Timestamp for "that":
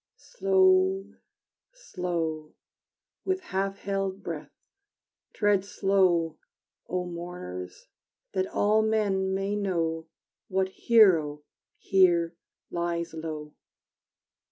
8.31-8.47